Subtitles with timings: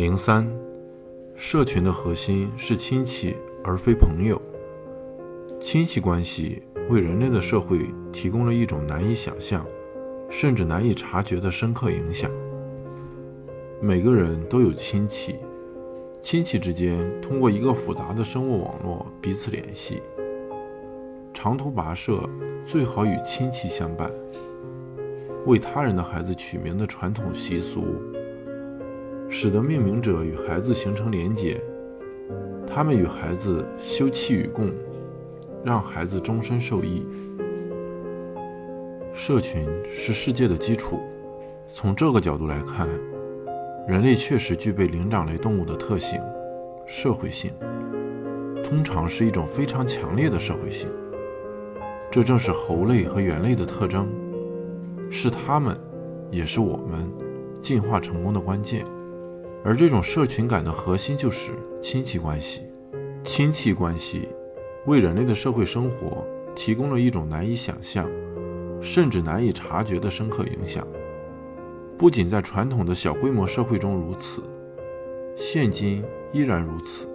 [0.00, 0.50] 零三，
[1.36, 4.40] 社群的核心是亲戚而非朋友。
[5.60, 7.80] 亲戚关系为人类的社会
[8.10, 9.62] 提供了一种难以想象，
[10.30, 12.30] 甚至难以察觉的深刻影响。
[13.78, 15.36] 每个人都有亲戚，
[16.22, 20.00] 亲戚之间通过一个复杂的生物网络彼此联系。
[21.34, 22.26] 长途跋涉
[22.66, 24.10] 最好与亲戚相伴。
[25.44, 28.00] 为他人的孩子取名的传统习俗，
[29.32, 31.62] 使得命名者与孩子形成连结，
[32.66, 34.72] 他们与孩子休戚与共，
[35.64, 37.06] 让孩子终身受益。
[39.14, 40.98] 社群是世界的基础，
[41.72, 42.88] 从这个角度来看，
[43.86, 46.20] 人类确实具备灵长类动物的特性——
[46.84, 47.52] 社会性，
[48.64, 50.88] 通常是一种非常强烈的社会性。
[52.10, 54.08] 这正是猴类和猿类的特征。
[55.08, 55.76] 是他们，
[56.30, 57.08] 也是我们
[57.60, 58.84] 进化成功的关键。
[59.62, 62.62] 而这种社群感的核心就是亲戚关系。
[63.22, 64.28] 亲戚关系
[64.86, 68.10] 为人类的社会生活提供了一种难以想象，
[68.80, 70.86] 甚至难以察觉的深刻影响。
[71.98, 74.42] 不仅在传统的小规模社会中如此，
[75.36, 77.09] 现今依然如此。